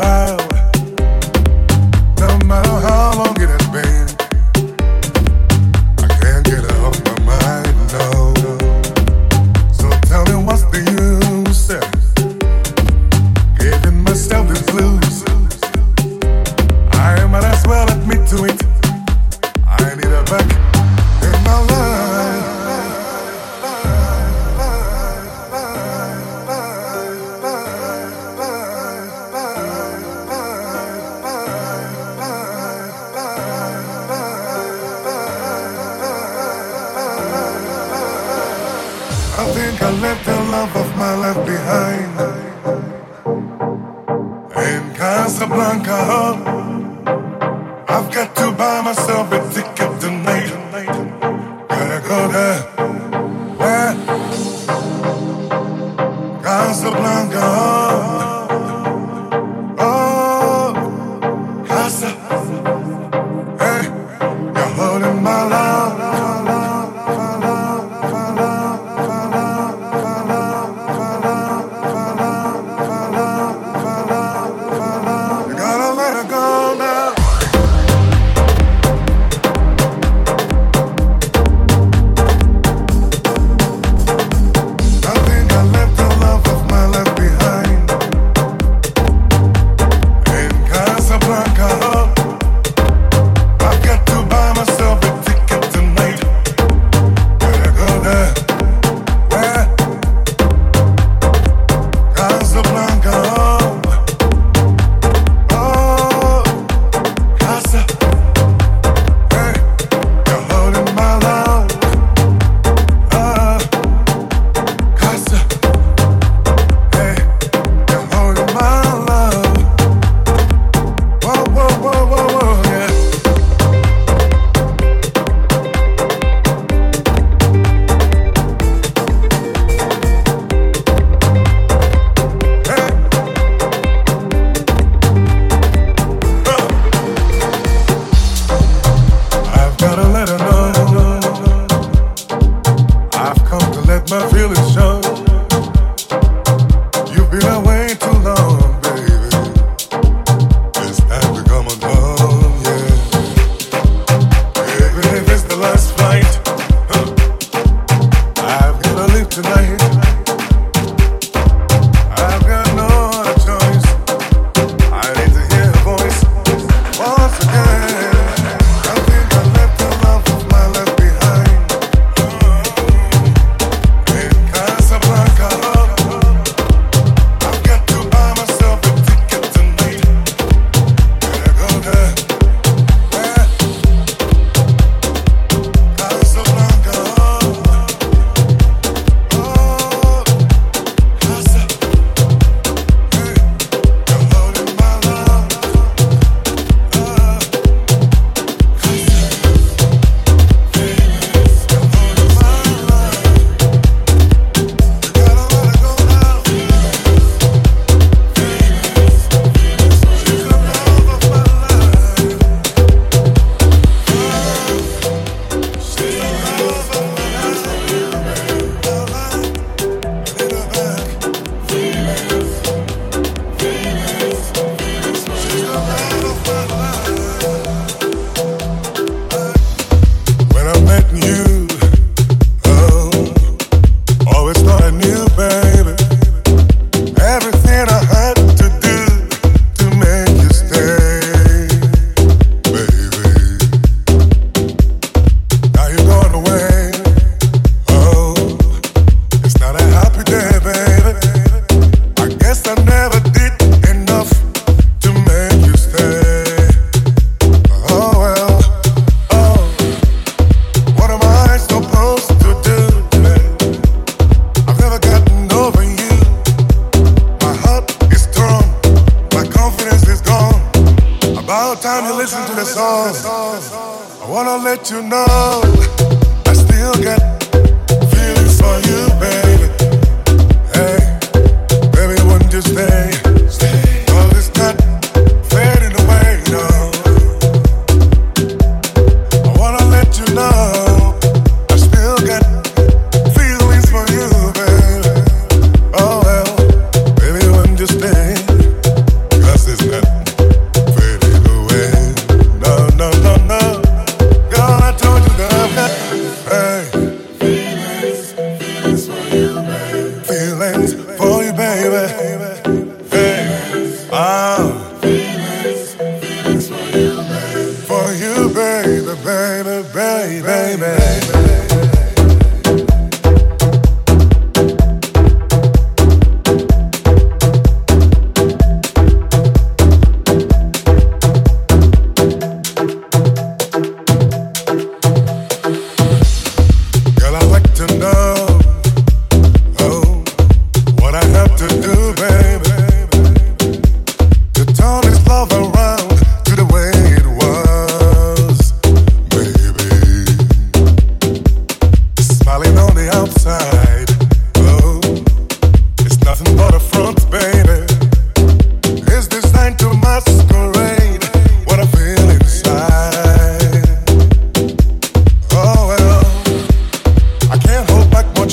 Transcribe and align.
incredible 0.00 0.39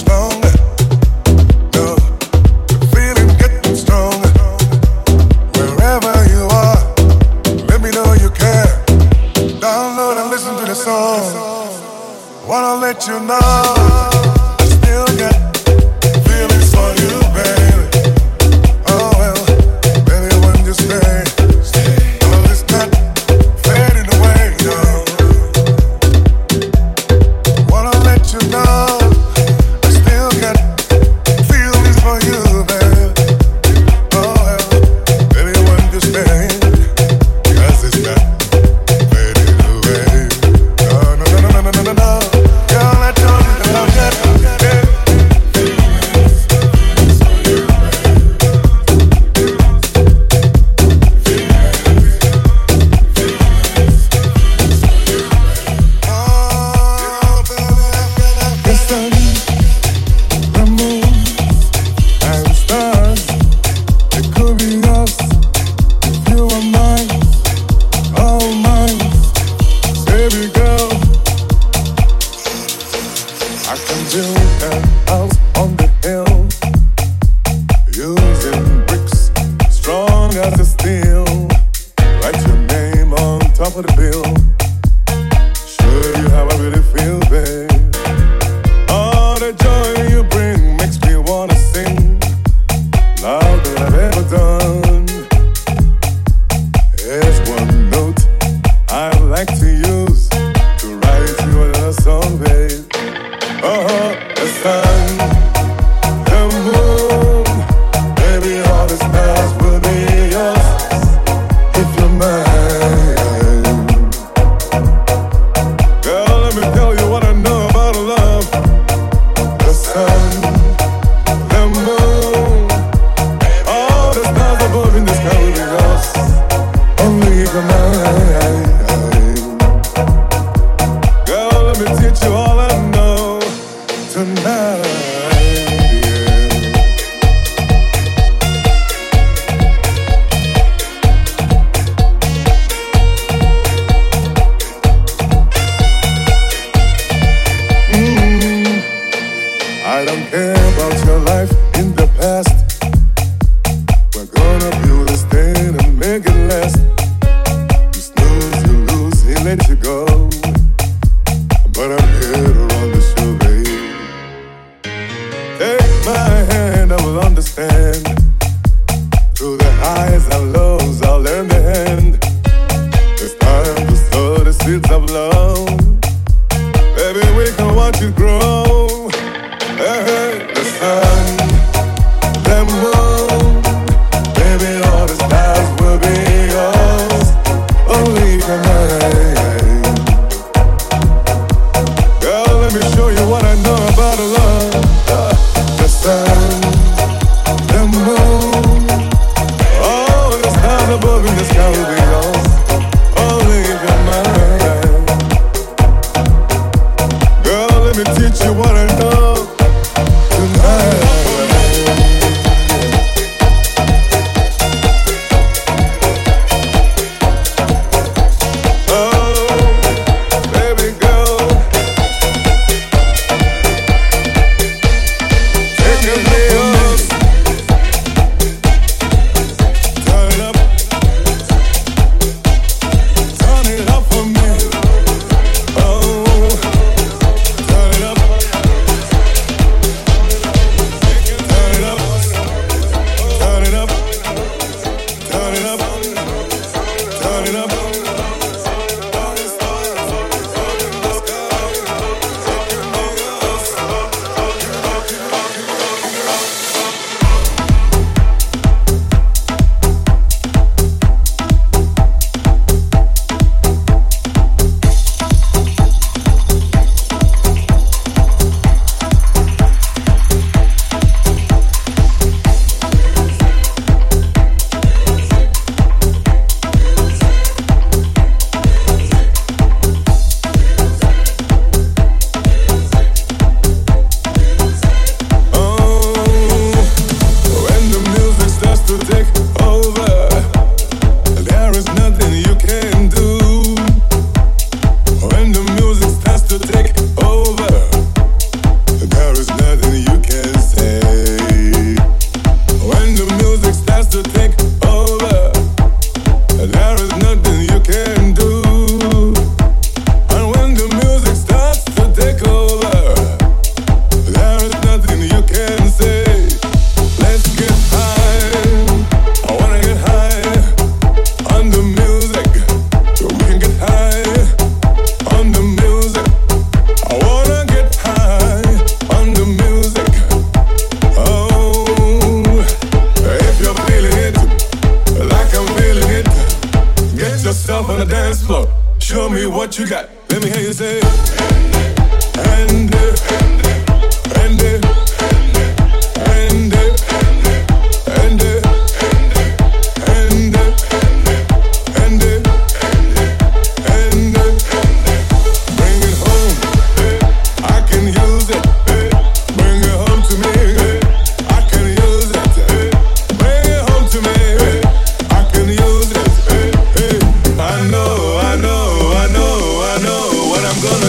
hold 0.06 0.37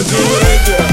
do 0.03 0.15
it. 0.15 0.88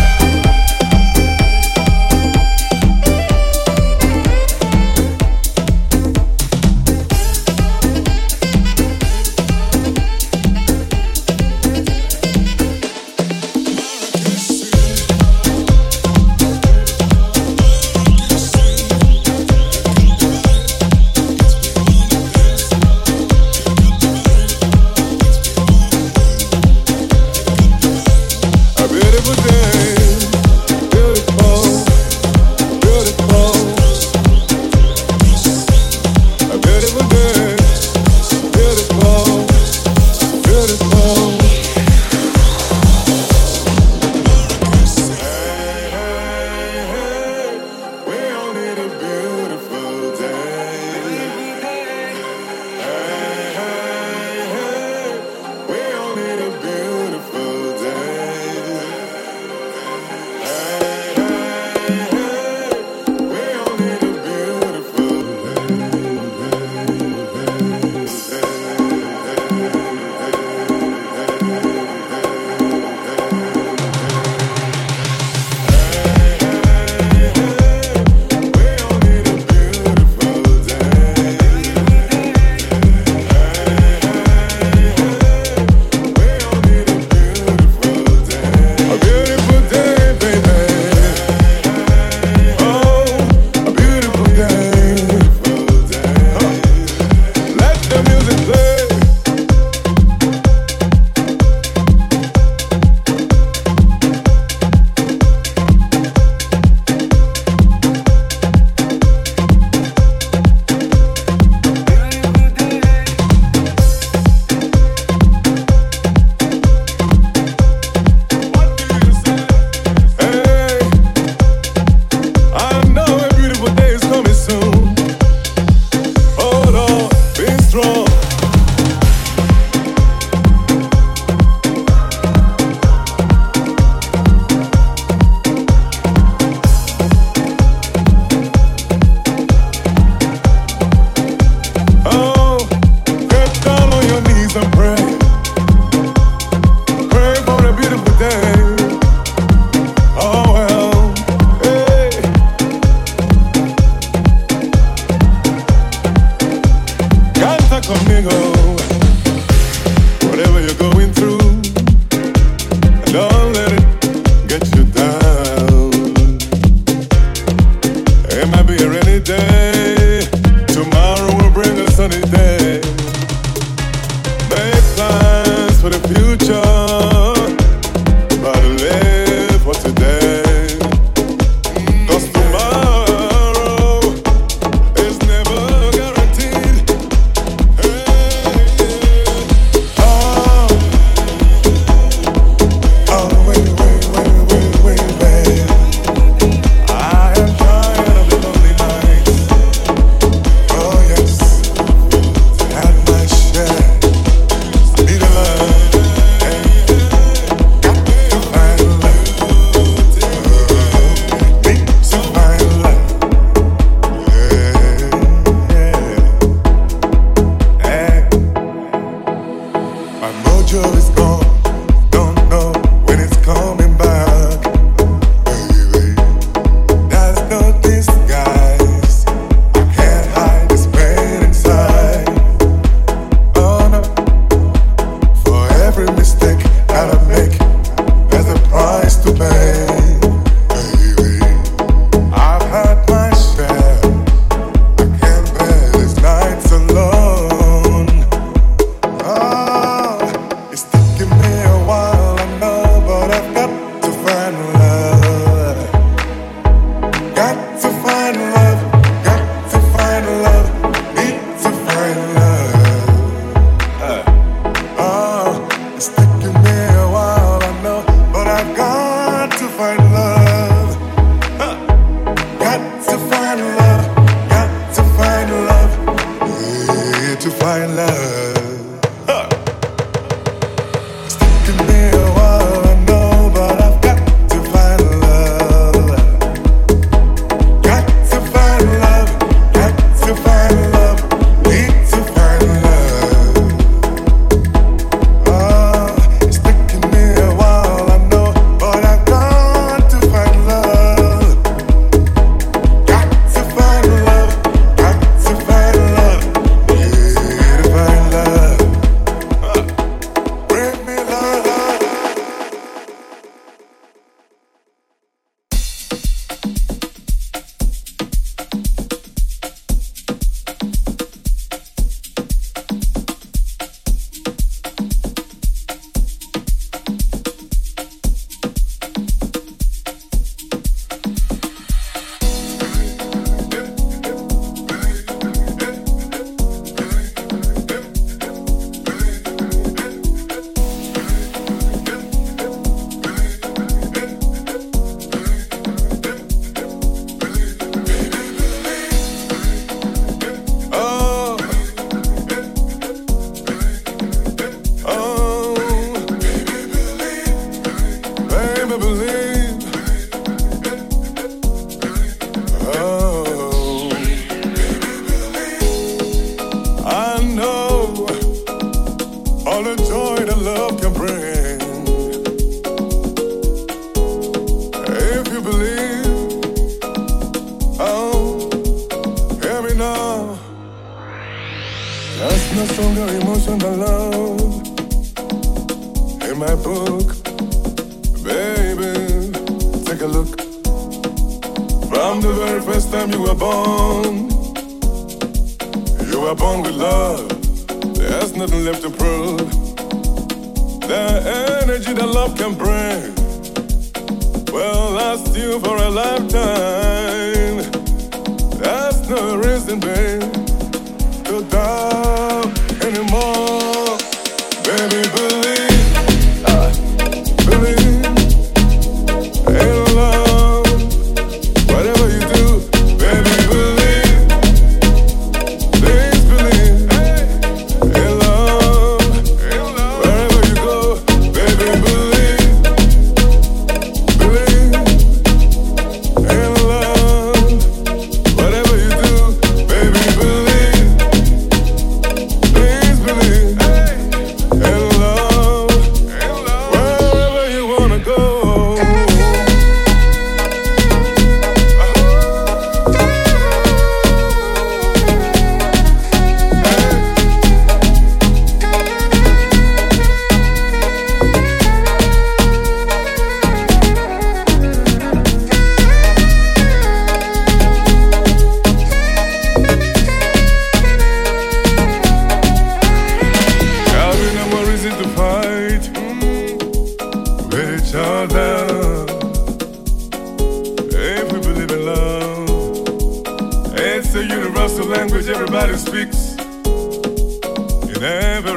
all 369.76 369.82
the 369.82 369.96
joy 369.96 370.36
that 370.36 370.56
love 370.56 370.98
can 371.02 371.12
bring. 371.12 371.55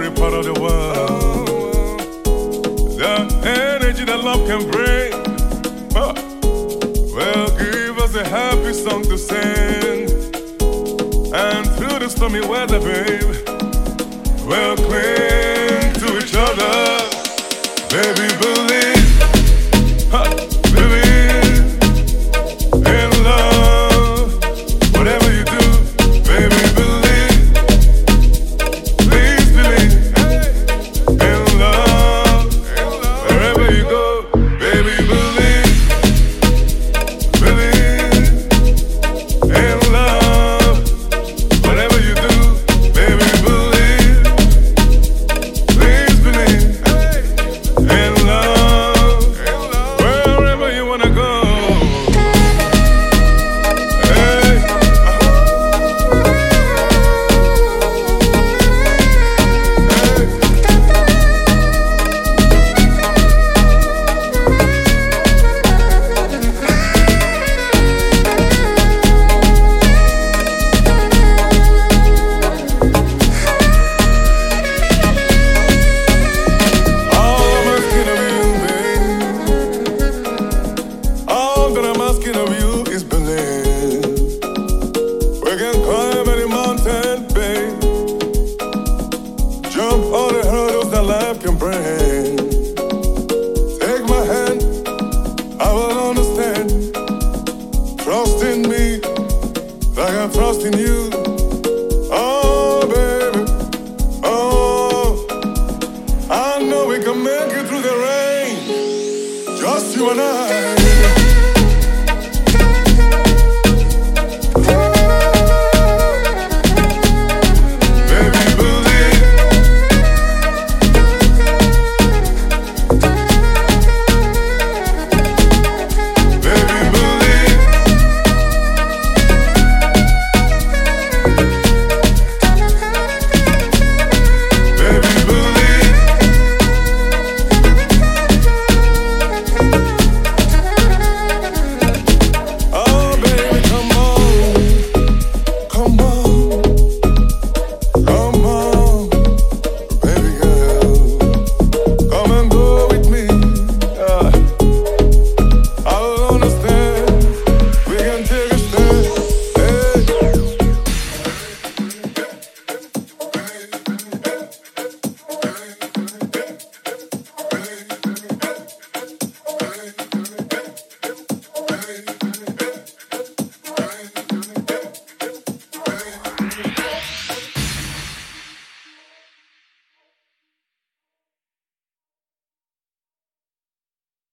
every 0.10 0.22
part 0.22 0.34
of 0.34 0.46
the 0.46 0.54
world. 0.54 2.00
The 2.98 3.82
energy 3.82 4.06
that 4.06 4.24
love 4.24 4.46
can 4.48 4.70
bring. 4.70 5.12
will 5.94 6.14
Well, 7.16 7.50
give 7.58 7.98
us 8.00 8.16
a 8.16 8.28
happy 8.28 8.74
song 8.74 9.04
to 9.04 9.18
sing. 9.18 10.10
And 11.34 11.66
through 11.78 12.00
the 12.00 12.10
stormy 12.10 12.42
weather, 12.42 12.80
babe, 12.80 13.36
we'll 14.46 14.76
clear. 14.78 15.59